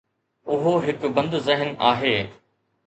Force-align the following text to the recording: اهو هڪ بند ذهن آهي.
اهو 0.55 0.73
هڪ 0.87 1.07
بند 1.19 1.39
ذهن 1.51 1.71
آهي. 1.93 2.17